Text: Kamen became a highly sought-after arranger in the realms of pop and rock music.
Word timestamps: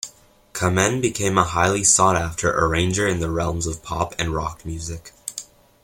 Kamen 0.53 0.99
became 0.99 1.37
a 1.37 1.43
highly 1.43 1.83
sought-after 1.83 2.49
arranger 2.51 3.07
in 3.07 3.19
the 3.19 3.29
realms 3.29 3.67
of 3.67 3.83
pop 3.83 4.15
and 4.17 4.33
rock 4.33 4.65
music. 4.65 5.13